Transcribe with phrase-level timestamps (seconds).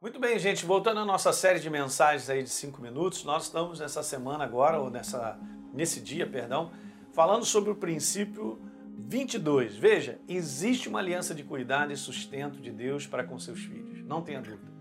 [0.00, 0.64] Muito bem, gente.
[0.64, 4.78] Voltando à nossa série de mensagens aí de cinco minutos, nós estamos nessa semana agora,
[4.78, 5.36] ou nessa,
[5.74, 6.70] nesse dia, perdão,
[7.12, 8.60] falando sobre o princípio
[8.96, 9.74] 22.
[9.74, 14.22] Veja, existe uma aliança de cuidado e sustento de Deus para com seus filhos, não
[14.22, 14.72] tenha dúvida.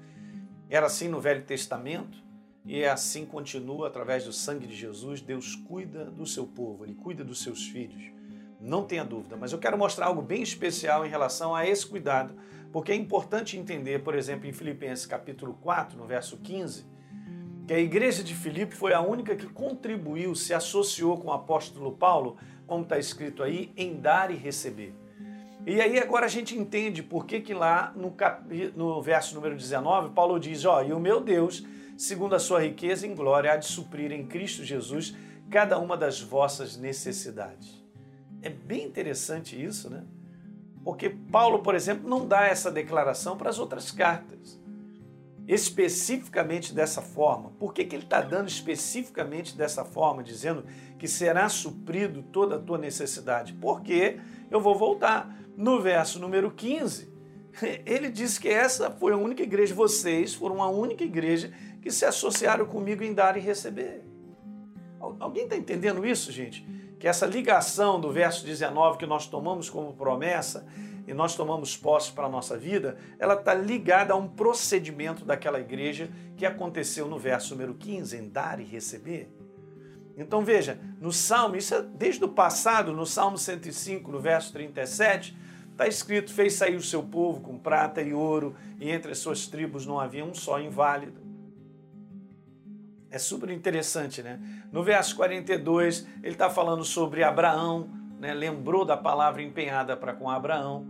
[0.69, 2.23] Era assim no Velho Testamento
[2.63, 5.19] e é assim continua através do sangue de Jesus.
[5.19, 8.11] Deus cuida do seu povo, ele cuida dos seus filhos,
[8.59, 9.37] não tenha dúvida.
[9.37, 12.35] Mas eu quero mostrar algo bem especial em relação a esse cuidado
[12.71, 16.85] porque é importante entender, por exemplo, em Filipenses capítulo 4, no verso 15,
[17.65, 21.91] que a igreja de Filipe foi a única que contribuiu, se associou com o apóstolo
[21.93, 24.93] Paulo, como está escrito aí, em dar e receber.
[25.65, 28.41] E aí agora a gente entende por que, que lá no, cap...
[28.75, 31.65] no verso número 19, Paulo diz, ó, e o meu Deus,
[31.97, 35.15] segundo a sua riqueza em glória, há de suprir em Cristo Jesus
[35.49, 37.86] cada uma das vossas necessidades.
[38.41, 40.03] É bem interessante isso, né?
[40.83, 44.59] Porque Paulo, por exemplo, não dá essa declaração para as outras cartas.
[45.47, 47.49] Especificamente dessa forma.
[47.59, 50.63] Por que, que ele está dando especificamente dessa forma, dizendo
[50.97, 53.53] que será suprido toda a tua necessidade?
[53.53, 55.37] Porque eu vou voltar.
[55.57, 57.11] No verso número 15,
[57.85, 62.05] ele diz que essa foi a única igreja, vocês foram a única igreja que se
[62.05, 64.03] associaram comigo em dar e receber.
[65.19, 66.65] Alguém está entendendo isso, gente?
[66.99, 70.65] Que essa ligação do verso 19 que nós tomamos como promessa
[71.07, 75.59] e nós tomamos posse para a nossa vida, ela está ligada a um procedimento daquela
[75.59, 79.31] igreja que aconteceu no verso número 15, em dar e receber.
[80.17, 85.37] Então veja, no Salmo, isso é desde o passado, no Salmo 105, no verso 37,
[85.71, 89.45] está escrito: Fez sair o seu povo com prata e ouro, e entre as suas
[89.45, 91.26] tribos não havia um só inválido.
[93.09, 94.39] É super interessante, né?
[94.71, 98.33] No verso 42, ele está falando sobre Abraão, né?
[98.33, 100.87] lembrou da palavra empenhada para com Abraão.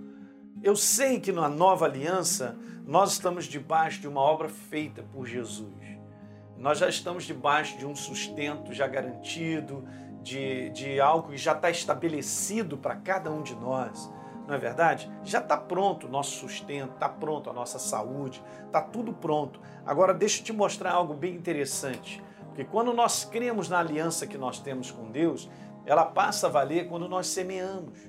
[0.63, 5.73] Eu sei que na nova aliança nós estamos debaixo de uma obra feita por Jesus.
[6.57, 9.87] Nós já estamos debaixo de um sustento já garantido,
[10.23, 14.11] de, de algo que já está estabelecido para cada um de nós
[14.47, 15.11] não é verdade?
[15.23, 19.59] Já está pronto o nosso sustento, está pronto a nossa saúde, está tudo pronto.
[19.85, 24.37] Agora deixa eu te mostrar algo bem interessante, porque quando nós cremos na aliança que
[24.37, 25.49] nós temos com Deus,
[25.85, 27.99] ela passa a valer quando nós semeamos,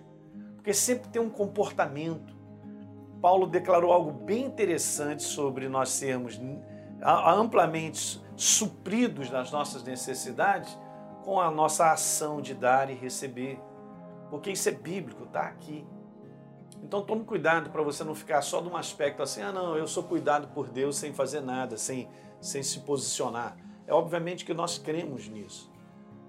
[0.55, 2.37] porque sempre tem um comportamento.
[3.21, 6.41] Paulo declarou algo bem interessante sobre nós sermos
[7.03, 10.79] amplamente supridos nas nossas necessidades
[11.25, 13.61] com a nossa ação de dar e receber.
[14.31, 15.85] Porque isso é bíblico, está aqui.
[16.83, 19.87] Então tome cuidado para você não ficar só de um aspecto assim, ah não, eu
[19.87, 22.09] sou cuidado por Deus sem fazer nada, sem,
[22.41, 23.57] sem se posicionar.
[23.87, 25.71] É obviamente que nós cremos nisso.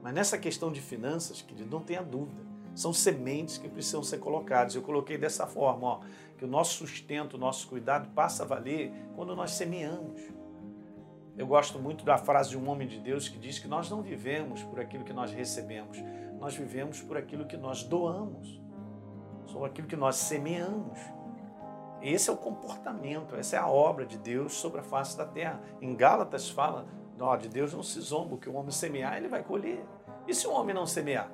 [0.01, 2.41] Mas nessa questão de finanças, querido, não tenha dúvida.
[2.73, 4.75] São sementes que precisam ser colocadas.
[4.75, 5.99] Eu coloquei dessa forma, ó,
[6.37, 10.21] que o nosso sustento, o nosso cuidado passa a valer quando nós semeamos.
[11.37, 14.01] Eu gosto muito da frase de um homem de Deus que diz que nós não
[14.01, 15.97] vivemos por aquilo que nós recebemos,
[16.39, 18.59] nós vivemos por aquilo que nós doamos
[19.51, 20.97] são aquilo que nós semeamos.
[22.01, 25.61] Esse é o comportamento, essa é a obra de Deus sobre a face da terra.
[25.81, 26.85] Em Gálatas fala,
[27.19, 29.83] ó, de Deus não se zomba, o que o homem semear, ele vai colher.
[30.27, 31.29] E se o homem não semear?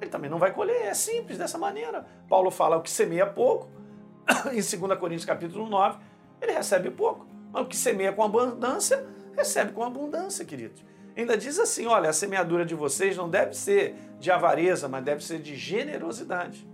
[0.00, 2.06] Ele também não vai colher, é simples dessa maneira.
[2.28, 3.68] Paulo fala, o que semeia pouco,
[4.52, 5.98] em 2 Coríntios capítulo 9,
[6.40, 7.26] ele recebe pouco.
[7.52, 9.06] Mas o que semeia com abundância,
[9.36, 10.84] recebe com abundância, queridos.
[11.16, 15.24] Ainda diz assim, olha, a semeadura de vocês não deve ser de avareza, mas deve
[15.24, 16.66] ser de generosidade.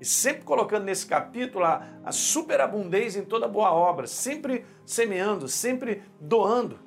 [0.00, 6.02] E sempre colocando nesse capítulo a, a superabundância em toda boa obra, sempre semeando, sempre
[6.20, 6.78] doando.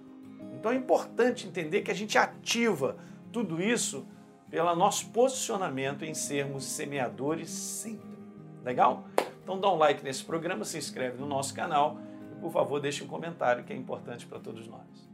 [0.53, 2.98] Então é importante entender que a gente ativa
[3.31, 4.08] tudo isso
[4.50, 8.18] pelo nosso posicionamento em sermos semeadores sempre.
[8.64, 9.08] Legal?
[9.44, 11.98] Então dá um like nesse programa, se inscreve no nosso canal
[12.31, 15.09] e por favor deixe um comentário que é importante para todos nós.